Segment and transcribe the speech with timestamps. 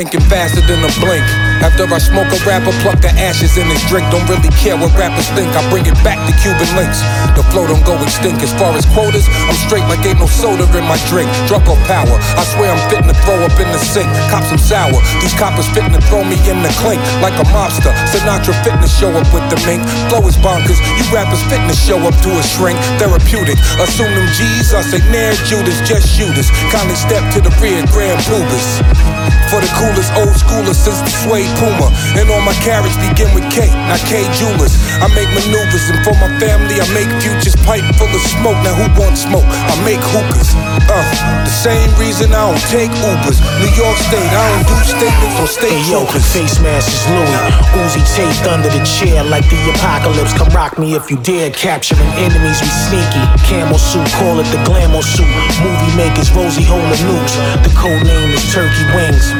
[0.00, 1.49] thinking faster than a blink.
[1.90, 4.06] I smoke a rapper, pluck the ashes in his drink.
[4.14, 5.50] Don't really care what rappers think.
[5.58, 7.02] I bring it back to Cuban links.
[7.34, 8.46] The flow don't go extinct.
[8.46, 11.26] As far as quotas, I'm straight like ain't no soda in my drink.
[11.50, 12.14] Drunk off power.
[12.38, 14.06] I swear I'm fitting to throw up in the sink.
[14.30, 15.02] Cop some sour.
[15.18, 17.90] These coppers fitting to throw me in the clink like a mobster.
[18.06, 19.82] Sinatra fitting to show up with the mink.
[20.14, 20.78] Flow is bonkers.
[20.94, 22.78] You rappers fitting to show up to a shrink.
[23.02, 23.58] Therapeutic.
[23.82, 24.70] Assume them G's.
[24.70, 26.54] I say near Judas, just shooters.
[26.70, 28.78] Kindly step to the rear, Grand Poobas.
[29.50, 31.88] For the coolest old schoolers since the suede Puma.
[32.20, 34.76] And all my carriage begin with K, not Kay Jewelers.
[35.00, 38.58] I make maneuvers, and for my family, I make futures pipe full of smoke.
[38.62, 39.48] Now who wants smoke?
[39.48, 40.52] I make hookahs.
[40.86, 41.02] Uh,
[41.42, 43.40] the same reason I don't take Ubers.
[43.58, 47.04] New York State, I don't do statements on state hey, yo, the face mask is
[47.06, 47.30] Louis.
[47.78, 50.34] Uzi taped under the chair like the apocalypse.
[50.34, 51.50] Come rock me if you dare.
[51.50, 53.22] Capturing enemies, we sneaky.
[53.46, 55.30] Camel suit, call it the glamour suit.
[55.62, 57.34] Movie makers, Rosie Hola Nukes.
[57.62, 59.30] The code name is Turkey Wings.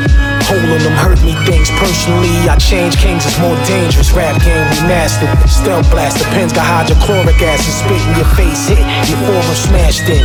[0.47, 1.71] Holding them hurt me things.
[2.09, 4.13] I change kings, it's more dangerous.
[4.13, 5.29] Rap game, we mastered.
[5.49, 7.75] Stealth blast, the pens got hydrochloric acid.
[7.77, 10.25] Spit in your face, hit, your forearm smashed in.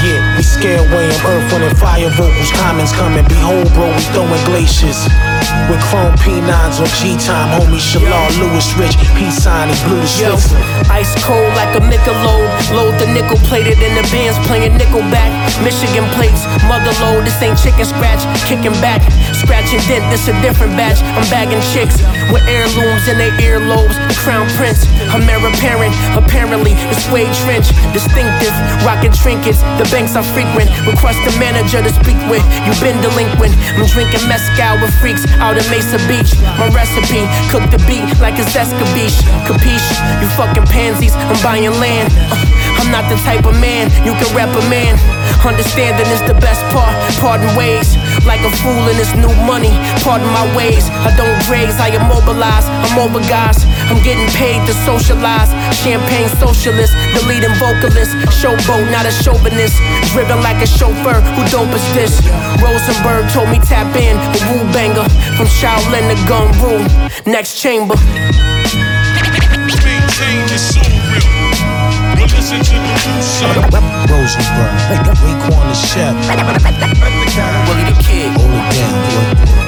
[0.00, 2.50] Yeah, we scale in earth and fire vocals.
[2.56, 4.96] Comments coming, behold, bro, we throwing glaciers.
[5.68, 10.32] With chrome P9s on G time, homie Shalal Lewis Rich, peace sign, blew the Yo,
[10.40, 10.64] Switzerland.
[10.88, 12.48] ice cold like a Michelob.
[12.72, 15.28] Load the nickel plated in the bands playing Nickelback.
[15.60, 17.28] Michigan plates, mother load.
[17.28, 19.04] This ain't chicken scratch, kicking back.
[19.36, 21.04] Scratch and dent, this a different batch.
[21.20, 22.00] I'm bagging chicks
[22.32, 23.94] with heirlooms in their earlobes.
[24.18, 25.94] Crown Prince, I'm heir apparent.
[26.16, 28.54] Apparently, the suede trench, distinctive.
[28.86, 30.70] Rocking trinkets, the banks I frequent.
[30.86, 32.42] Request a manager to speak with.
[32.66, 33.54] You've been delinquent.
[33.76, 36.34] I'm drinking mezcal with freaks out in Mesa Beach.
[36.58, 39.20] My recipe, cook the beat like it's escabeche.
[39.46, 39.90] Capiche?
[40.22, 42.12] You fucking pansies, I'm buying land.
[42.30, 44.96] Uh, I'm not the type of man you can rap a man.
[45.44, 46.96] Understanding is the best part.
[47.20, 49.68] Pardon ways, like a fool in this new money.
[50.00, 50.88] Pardon my ways.
[51.04, 52.64] I don't graze, I immobilize.
[52.64, 53.68] I'm over guys.
[53.92, 55.52] I'm getting paid to socialize.
[55.76, 58.16] Champagne socialist, the leading vocalist.
[58.40, 59.76] Showboat, not a chauvinist.
[60.16, 61.20] Driven like a chauffeur.
[61.36, 62.16] Who dope is this?
[62.64, 64.16] Rosenberg told me tap in.
[64.32, 65.04] The Wu banger.
[65.36, 66.84] From Shaolin to Gun Rule.
[67.28, 67.96] Next chamber.
[70.48, 70.99] The
[72.32, 72.40] real.
[72.40, 73.74] We'll listen to the new sound.
[74.10, 74.74] Rosenberg,
[75.22, 76.14] Raekwon the chef.
[77.68, 78.32] Willie the Kid.
[78.36, 79.59] Hold it down, boy.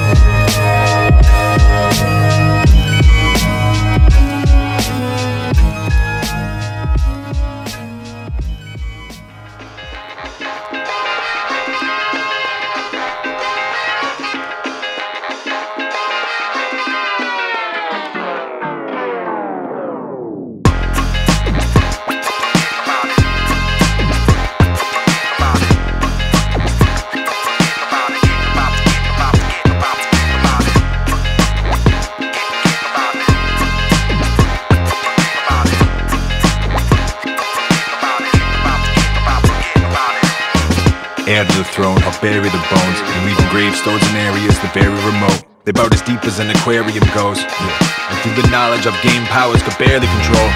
[45.63, 47.39] They bout as deep as an aquarium goes.
[47.39, 50.49] And through the knowledge I've gained powers could barely control.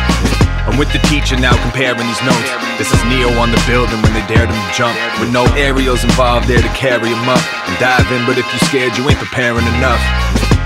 [0.67, 2.51] I'm with the teacher now comparing these notes.
[2.75, 4.99] This is Neo on the building when they dared him to jump.
[5.23, 8.59] With no aerials involved there to carry him up and dive in, but if you
[8.67, 10.03] scared, you ain't preparing enough.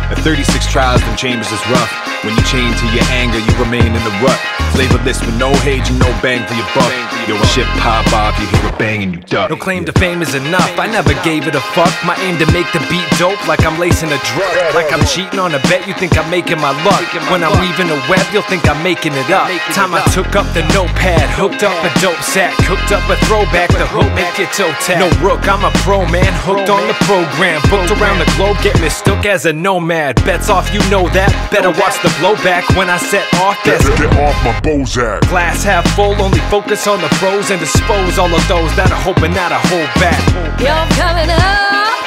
[0.09, 1.93] At 36 trials, them chambers is rough.
[2.25, 4.41] When you chain to your anger, you remain in the rut.
[4.73, 6.91] Flavorless with no hage and no bang for your buck.
[7.27, 9.49] Yo, a shit pop off, you hear a bang and you duck.
[9.49, 10.73] No claim to fame is enough.
[10.79, 11.93] I never gave it a fuck.
[12.03, 14.55] My aim to make the beat dope, like I'm lacing a drug.
[14.73, 17.03] Like I'm cheating on a bet, you think I'm making my luck.
[17.29, 19.51] When I'm weaving a web, you'll think I'm making it up.
[19.75, 23.69] Time I took up the notepad, hooked up a dope sack, cooked up a throwback,
[23.75, 25.03] the hook make your toe tap.
[25.03, 28.79] No rook, I'm a pro man, hooked on the program, booked around the globe, get
[28.81, 30.15] mistook as a nomad.
[30.23, 31.29] Bets off, you know that.
[31.51, 33.59] Better watch the blowback when I set off.
[33.61, 35.25] That's Better get off my Bozak.
[35.29, 39.01] Glass half full, only focus on the pros and dispose all of those that are
[39.01, 40.21] hoping not to hold back.
[40.61, 41.97] You're coming up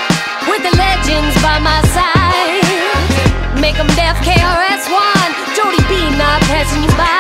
[0.46, 2.62] with the legends by my side.
[3.58, 7.18] Make them deaf, KRS-One, Jody B not passing you by.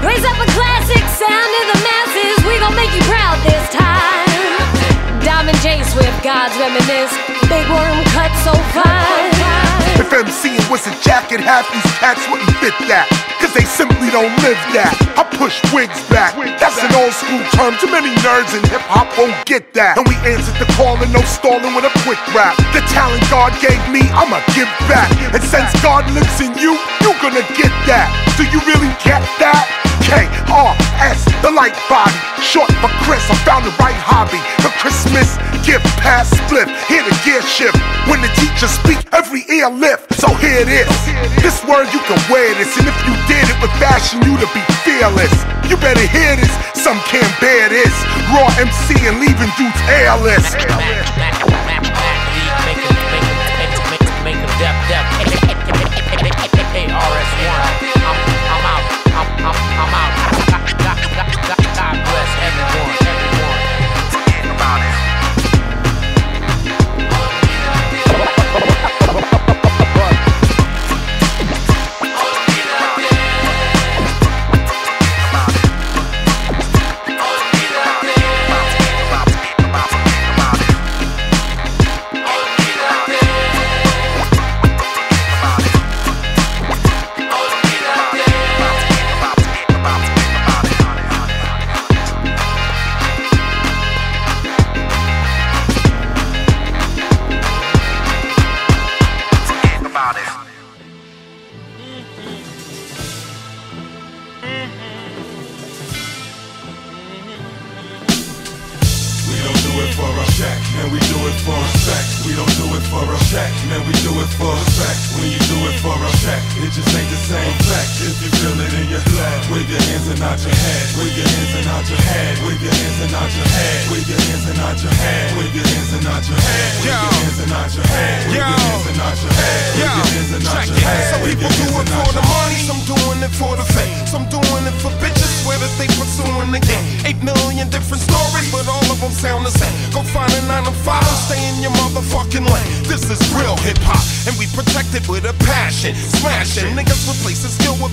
[0.00, 5.20] Raise up a classic sound to the masses, we gon' make you proud this time.
[5.20, 7.12] Diamond J Swift, God's reminisce,
[7.44, 9.37] big worm cut so fine.
[10.08, 13.04] If MCing was a jacket, half these cats wouldn't fit that.
[13.44, 14.96] Cause they simply don't live that.
[15.20, 16.32] I push wigs back.
[16.56, 17.76] That's an old school term.
[17.76, 20.00] Too many nerds in hip hop won't get that.
[20.00, 22.56] And we answered the call and no stalling with a quick rap.
[22.72, 25.12] The talent God gave me, I'ma give back.
[25.36, 26.72] And since God looks in you,
[27.04, 28.08] you gonna get that.
[28.40, 29.87] Do you really get that?
[30.04, 32.14] K-R-S, the light body.
[32.42, 34.40] Short for Chris, I found the right hobby.
[34.62, 37.76] The Christmas gift, pass split, hit a gear shift.
[38.06, 40.14] When the teacher speak, every ear lift.
[40.20, 40.90] So here it is.
[41.42, 44.48] This word you can wear this, and if you did, it would fashion you to
[44.54, 45.34] be fearless.
[45.68, 47.94] You better hear this, some can't bear this.
[48.32, 50.56] Raw MC and leaving dudes airless.
[56.78, 57.87] KRS-One.
[59.42, 60.27] 好好不好？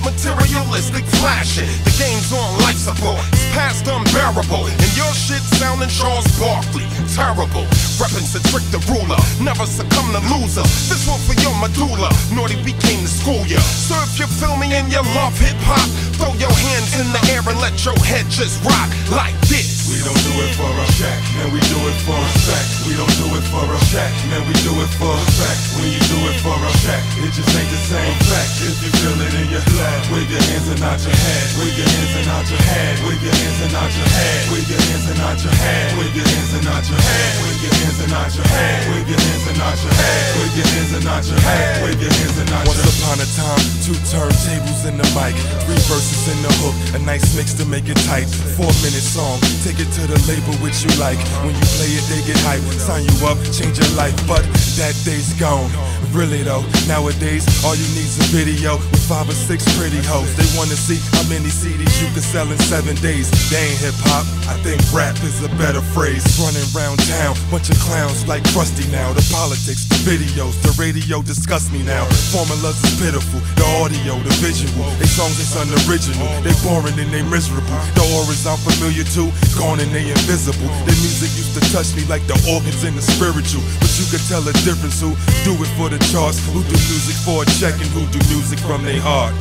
[0.05, 1.67] Materialistic flashing.
[1.81, 4.69] The game's on life support, it's past unbearable.
[4.69, 6.85] And your shit sounding Charles Barkley,
[7.17, 7.65] terrible.
[7.97, 10.63] Reppin' to trick the ruler, never succumb to loser.
[10.85, 13.57] This one for your medulla, naughty we came to school ya.
[13.59, 15.89] So if you feel me and you love hip hop,
[16.21, 19.75] throw your hands in the air and let your head just rock like this.
[19.85, 22.89] We don't do it for a check, man, we do it for respect.
[22.89, 25.61] We don't do it for a check, man, we do it for respect.
[25.77, 28.65] When you do it for a check, it just ain't the same fact.
[28.65, 31.45] If you feel it in your blood, wave your hands and nod your head.
[31.61, 32.93] Wave your hands and nod your head.
[33.05, 34.49] Wave your hands and nod your head.
[34.49, 35.85] Wave your hands and nod your head.
[36.01, 37.29] Wave your hands and nod your head.
[37.45, 38.79] Wave your hands and nod your head.
[38.89, 40.25] Wave your hands and nod your head.
[40.33, 41.83] Wave your hands and nod your head.
[41.85, 42.89] Wave your hands and nod your head.
[42.89, 45.35] Once upon a time, two turntables in the mic,
[45.69, 48.25] three verses in the hook, a nice mix to make it tight.
[48.57, 51.20] Four minute song, take it to the label which you like.
[51.44, 54.15] When you play it, they get hype, sign you up, change your life.
[54.27, 54.44] But
[54.77, 55.72] that day's gone.
[56.15, 60.31] Really though, nowadays all you need's a video with five or six pretty hoes.
[60.39, 63.27] They wanna see how many CDs you can sell in seven days.
[63.51, 66.24] They ain't hip hop, I think rap is a better phrase.
[66.39, 69.12] Running round town, bunch of clowns like Krusty now.
[69.12, 72.07] The politics, the videos, the radio disgust me now.
[72.31, 74.88] Formulas is pitiful, the audio, the visual.
[74.95, 77.75] They songs is unoriginal, they boring and they miserable.
[78.00, 79.27] The auras I'm familiar to,
[79.60, 80.72] gone and they invisible.
[80.88, 83.67] Their music used to touch me like the organs in the spiritual.
[83.84, 85.12] But you could tell a difference who
[85.43, 88.59] do it for the charts, who do music for a check, and who do music
[88.59, 89.33] from their heart.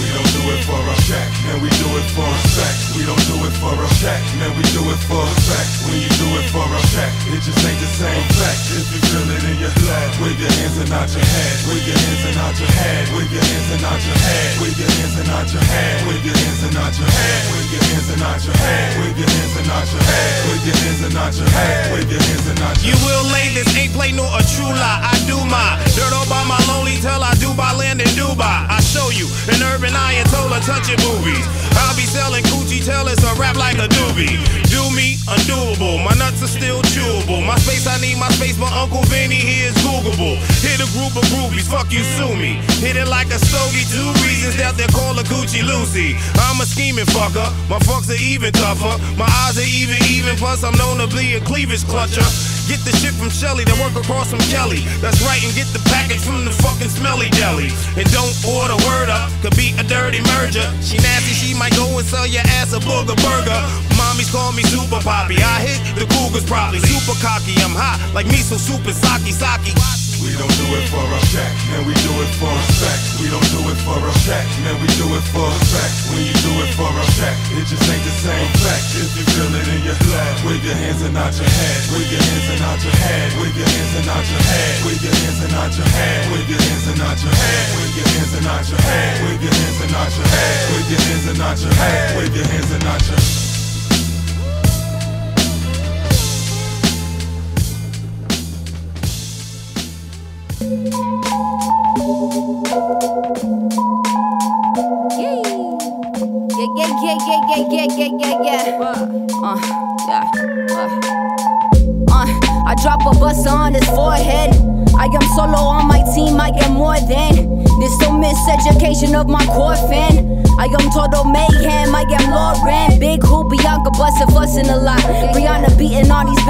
[0.00, 2.78] We don't do it for a check, man, we do it for respect.
[2.96, 5.68] We don't do it for a check, man, we do it for respect.
[5.84, 8.60] When you do it for a check, it just ain't the same fact.
[8.80, 11.54] If you feel it in your blood, wave your hands and nod your head.
[11.68, 13.04] Wave your hands and nod your head.
[13.12, 14.48] Wave your hands and nod your head.
[14.62, 15.96] Wave your hands and nod your head.
[16.08, 17.42] Wave your hands and nod your head.
[17.50, 18.88] Wave your hands and nod your head.
[19.02, 20.30] Wave your hands and nod your head.
[20.46, 21.92] Wave your hands and nod your head.
[21.92, 24.70] Wave your hands and nod your You will lay this ain't play nor a true
[24.70, 25.02] lie.
[25.02, 28.70] I do my dirt all by my lonely tell I do by land in Dubai.
[28.70, 31.42] I show you an urban Ayatollah touching movies.
[31.82, 34.36] I'll be selling Gucci tell it's a rap like a doobie.
[34.68, 36.02] Do me undoable.
[36.04, 37.44] My nuts are still chewable.
[37.44, 40.36] My space I need my space, my Uncle Vinny here is Googleable.
[40.60, 42.60] Hit a group of groupies, fuck you, sue me.
[42.84, 46.16] Hit it like a stogie, two reasons that they call a Gucci Lucy.
[46.36, 47.48] I'm a scheming fucker.
[47.68, 48.94] My fucks are even tougher.
[49.16, 50.36] My eyes are even even.
[50.36, 52.59] Plus I'm known to be a cleavage clutcher.
[52.70, 54.86] Get the shit from Shelly that work across from Kelly.
[55.02, 57.66] That's right, and get the package from the fucking smelly deli.
[57.98, 60.62] And don't order word up, could be a dirty merger.
[60.78, 63.58] She nasty, she might go and sell your ass a booger burger.
[63.98, 65.42] Mommies call me Super Poppy.
[65.42, 66.78] I hit the Cougars probably.
[66.78, 69.99] Super cocky, I'm hot like miso soup and sake sake.
[70.20, 73.24] We don't do it for a check, man, we do it for respect.
[73.24, 76.12] We don't do it for a check, man, we do it for respect.
[76.12, 78.84] When you do it for a check, it just ain't the same fact.
[79.00, 81.80] If you feel it in your blood, wave your hands and nod your head.
[81.96, 83.32] Wave your hands and nod your head.
[83.40, 84.76] Wave your hands and nod your head.
[84.84, 86.20] Wave your hands and nod your head.
[86.36, 87.64] Wave your hands and nod your head.
[87.80, 89.14] Wave your hands and nod your head.
[89.24, 90.56] Wave your hands and nod your head.
[90.68, 92.16] Wave your hands and nod your head.
[92.20, 93.39] Wave your hands and nod your head.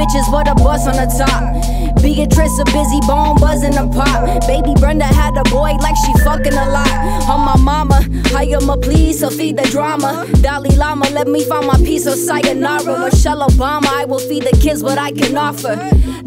[0.01, 1.90] Bitches, but a bus on the top.
[2.03, 4.47] Beatrice a busy bone buzzing a pop.
[4.47, 6.91] Baby Brenda had a boy like she fucking a lot.
[7.29, 8.01] On my mama,
[8.35, 10.27] am a please, so feed the drama.
[10.43, 13.01] Dalai Lama, let me find my piece of sayonara.
[13.01, 15.77] Michelle Obama, I will feed the kids what I can offer.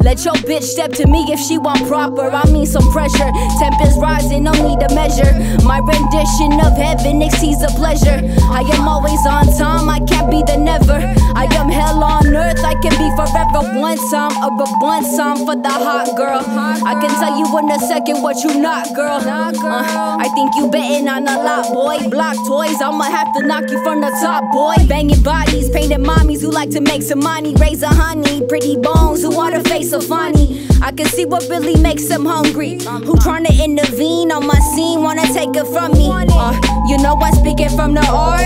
[0.03, 2.29] Let your bitch step to me if she want proper.
[2.29, 3.32] I mean some pressure.
[3.60, 5.32] Temp is rising, no need to measure.
[5.63, 8.20] My rendition of heaven exceeds a pleasure.
[8.51, 11.00] I am always on time, I can't be the never.
[11.36, 14.50] I am hell on earth, I can be forever ever want some, or
[14.82, 16.41] want some for the hot girl.
[16.41, 19.19] I can tell you in a second what you not, girl.
[19.22, 22.10] Uh, I think you betting on a lot, boy.
[22.10, 24.75] Block toys, I'ma have to knock you from the top, boy.
[24.88, 27.53] Banging bodies, painted mommies who like to make some money.
[27.55, 30.65] Raise a honey, pretty bones who want to face of funny.
[30.81, 32.79] I can see what really makes them hungry.
[32.83, 36.10] Who tryna intervene on my scene, wanna take it from me.
[36.10, 36.53] Uh,
[36.88, 38.41] you know I'm speaking from the art.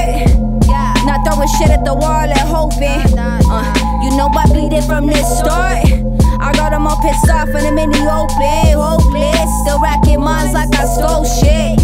[1.05, 3.17] Not throwing shit at the wall and hoping.
[3.17, 3.73] Uh,
[4.03, 6.06] you know I bleed it from the start.
[6.47, 8.79] I got them all pissed off and I'm in the open.
[8.79, 11.75] Hopeless, still racking minds like I stole shit.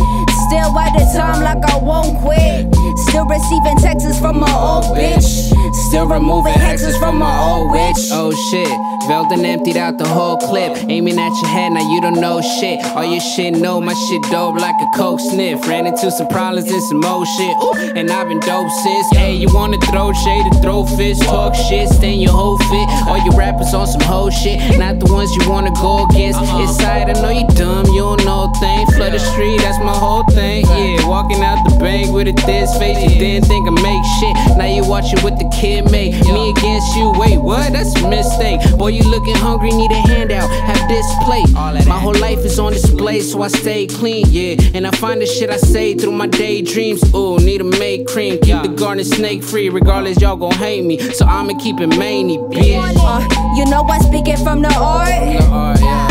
[0.48, 2.72] Still at the time like I won't quit.
[3.12, 5.52] Still receiving texts from my old bitch.
[5.74, 8.10] Still removing hexes from my old witch.
[8.12, 8.70] Oh shit.
[9.08, 10.78] Veldon emptied out the whole clip.
[10.88, 12.84] Aiming at your head, now you don't know shit.
[12.96, 15.68] All your shit know my shit dope like a coke sniff.
[15.68, 17.56] Ran into some problems and some more shit.
[17.58, 19.10] Ooh, and I've been dope sis.
[19.12, 22.88] Hey, you wanna throw shade to throw fists, talk shit, stain your whole fit.
[23.08, 26.40] All your rappers on some whole shit, not the ones you wanna go against.
[26.40, 26.64] Uh-huh.
[26.64, 28.88] Inside, I know you dumb, you don't know a thing.
[28.96, 30.66] Flood the street, that's my whole thing.
[30.66, 34.58] Yeah, walking out the bank with a this face, you didn't think I make shit.
[34.58, 36.12] Now you watching with the kid make.
[36.26, 37.72] Me against you, wait, what?
[37.72, 38.60] That's a mistake.
[38.78, 40.50] Boy, you looking hungry, need a handout.
[40.50, 41.50] Have this plate.
[41.88, 44.56] My whole life is on display, so I stay clean, yeah.
[44.74, 47.02] And I find the shit I say through my daydreams.
[47.16, 48.40] Ooh, need a make cream.
[48.42, 51.00] Keep the garden snake free, regardless, y'all gon' hate me.
[51.00, 52.96] So I'ma keep it many, bitch.
[52.98, 55.10] Uh, you know I'm speaking from the art.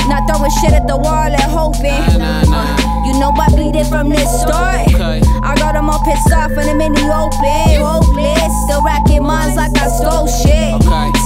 [0.09, 1.93] Not throwing shit at the wall and hoping.
[1.93, 4.89] Uh, you know I bleed it from the start.
[4.95, 7.81] I got them all pissed off and I'm in the open.
[7.83, 10.71] Hopeless, still racking minds like I stole shit.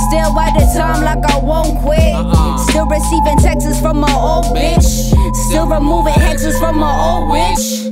[0.09, 2.15] Still at the time like I won't quit.
[2.15, 2.59] Uh-uh.
[2.69, 5.13] Still receiving texts from my old bitch.
[5.49, 7.87] Still removing hexes from my old witch.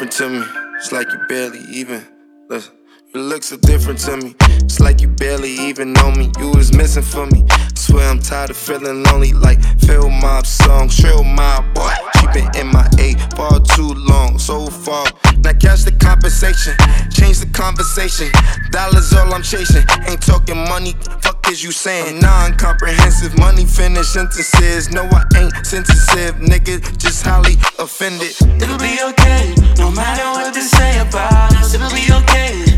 [0.00, 0.76] Different to me.
[0.76, 2.06] It's like you barely even.
[2.48, 2.79] Listen.
[3.12, 4.36] You look so different to me.
[4.62, 6.30] It's like you barely even know me.
[6.38, 7.44] You was missing for me.
[7.74, 9.32] Swear I'm tired of feeling lonely.
[9.32, 11.92] Like Phil Mob song, Trill Mob boy.
[12.20, 15.06] She been in my A far too long, so far.
[15.42, 16.76] Now catch the compensation,
[17.10, 18.30] change the conversation.
[18.70, 19.84] Dollars all I'm chasing.
[20.06, 20.94] Ain't talking money.
[21.22, 22.20] Fuck is you saying?
[22.20, 24.90] Non-comprehensive money finish sentences.
[24.90, 26.78] No, I ain't sensitive, nigga.
[26.98, 28.36] Just highly offended.
[28.62, 31.74] It'll be okay, no matter what they say about us.
[31.74, 32.69] It'll be okay,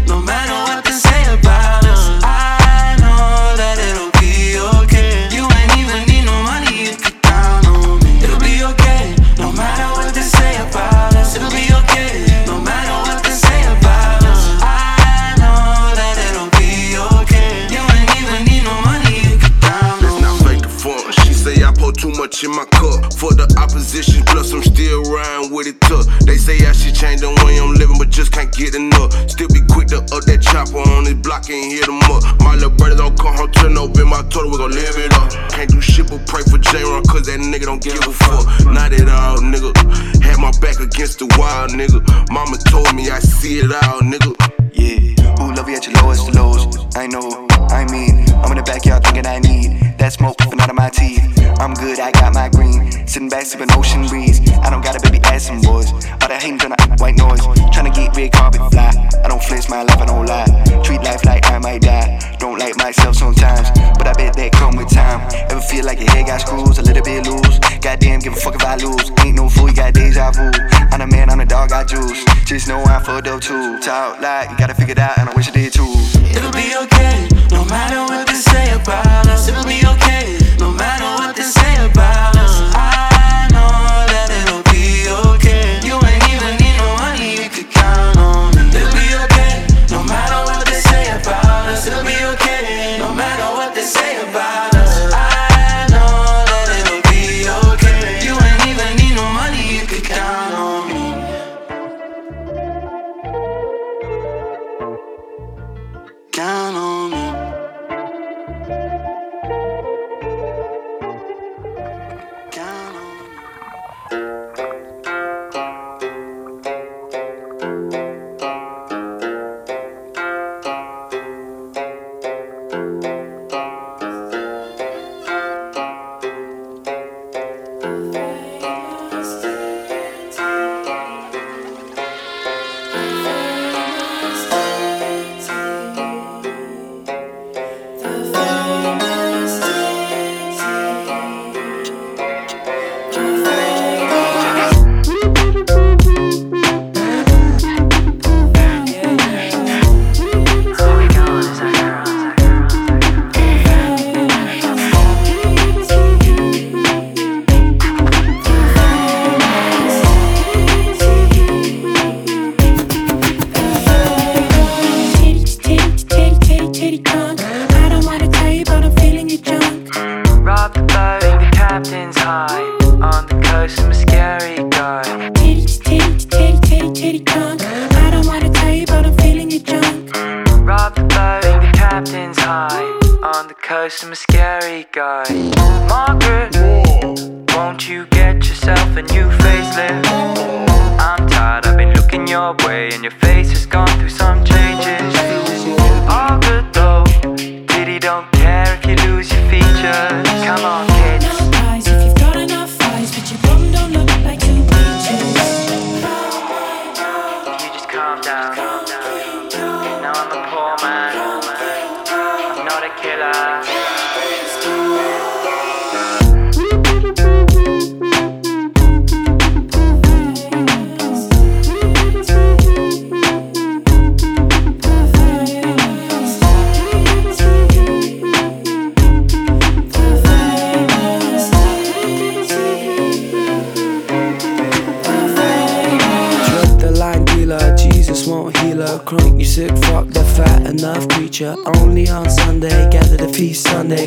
[73.13, 73.79] I'm fucked up too.
[73.81, 75.35] Talk like you gotta figure it out, and I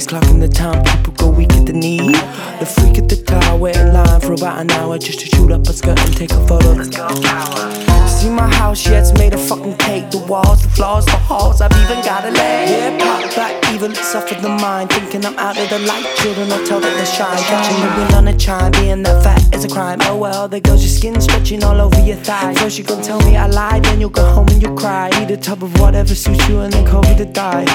[0.06, 0.30] Sundays.
[0.30, 2.12] Clocking the town, people go weak at the knee.
[2.60, 5.52] The freak at the tower, wait in line for about an hour just to shoot
[5.52, 6.74] up a skirt and take a photo.
[6.74, 7.08] let's go
[8.08, 10.10] See my house, yeah, it's made of fucking cake.
[10.12, 11.45] The walls, the floors, the halls,
[13.92, 14.90] it's off of the mind.
[14.92, 17.38] Thinking I'm out of the light, children, I tell that they shine.
[17.38, 20.00] Catching the wind on a chime, being that fat is a crime.
[20.04, 22.54] Oh well, there goes your skin stretching all over your thigh.
[22.56, 25.10] First, you gon' tell me I lied, then you'll go home and you'll cry.
[25.22, 27.66] Eat a tub of whatever suits you and then call me to die.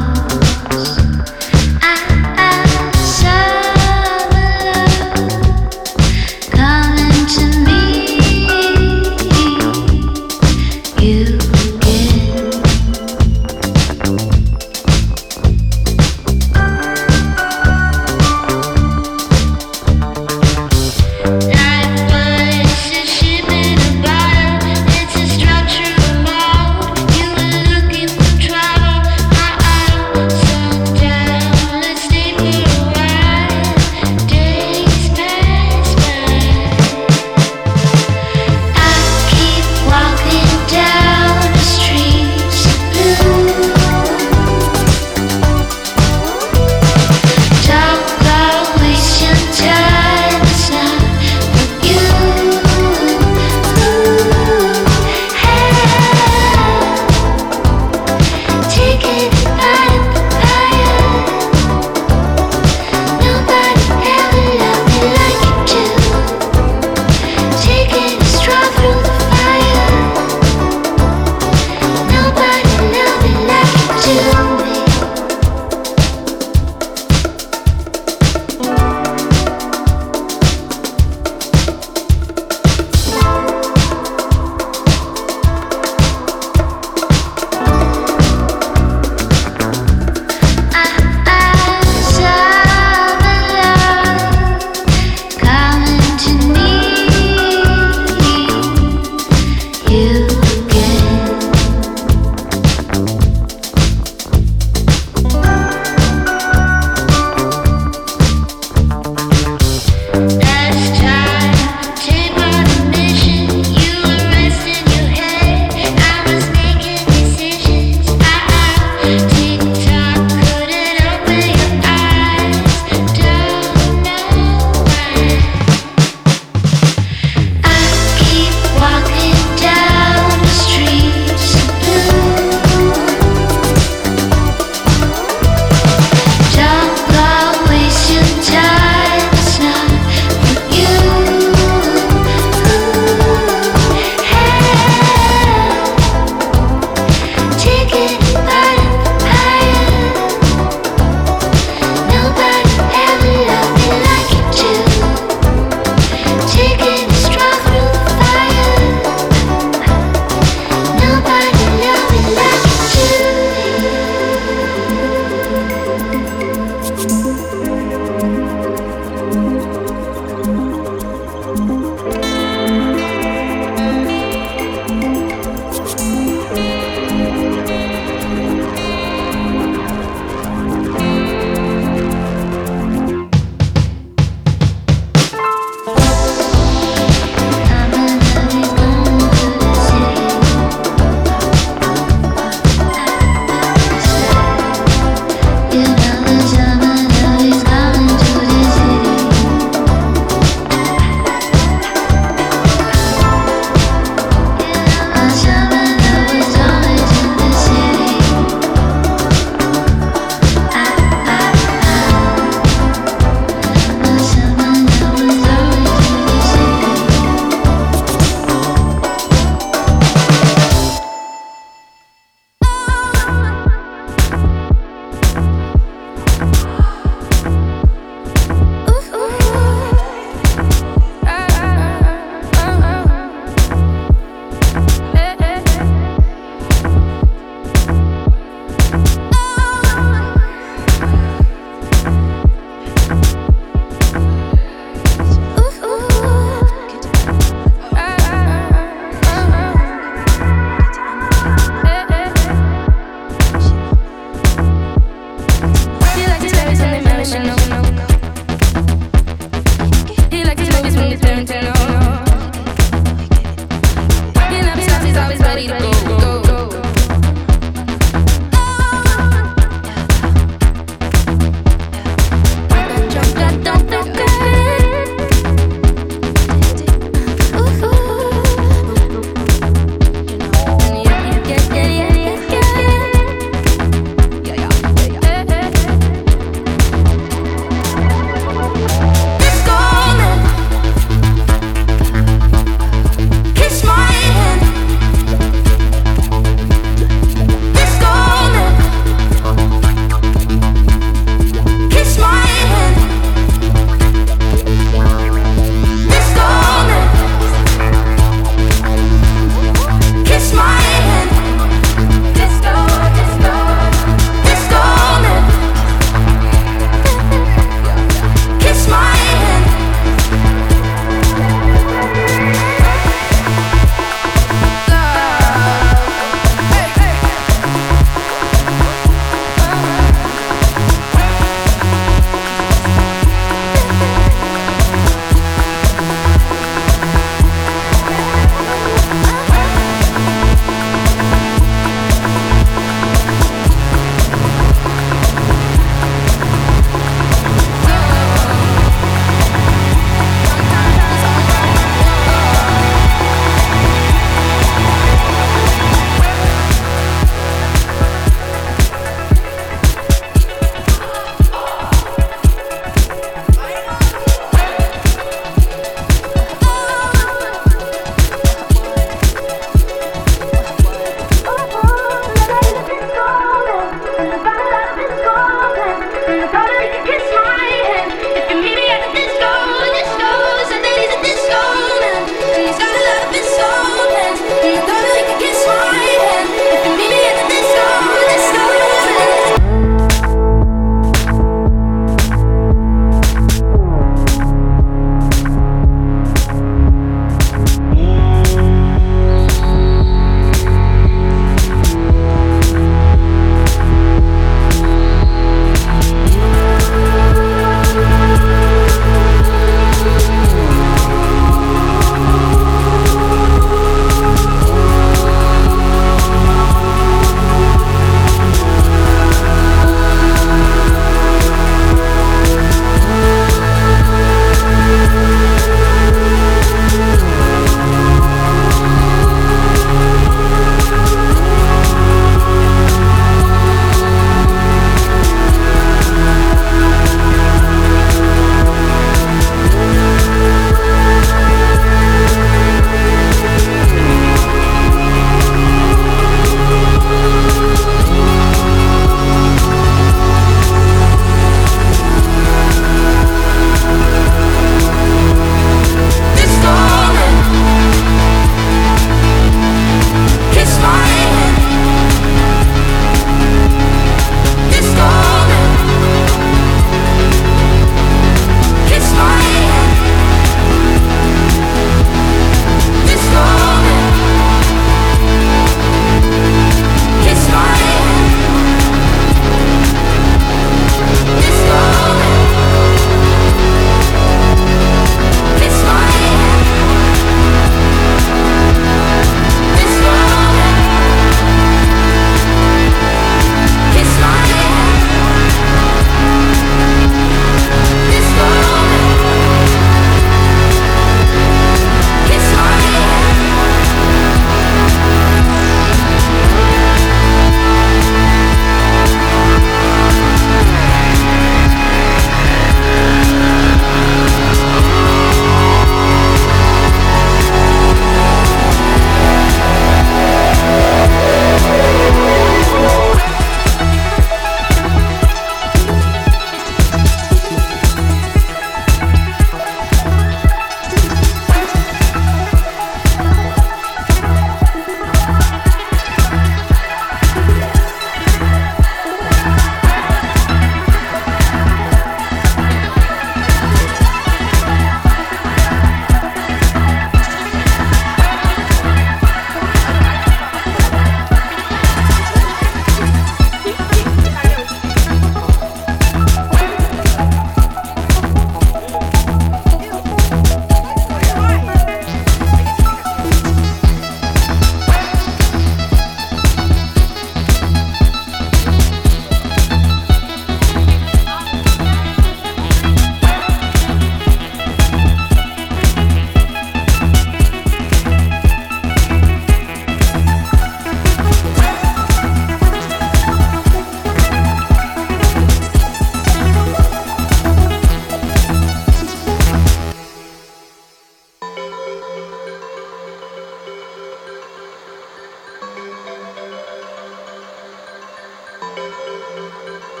[599.33, 600.00] Música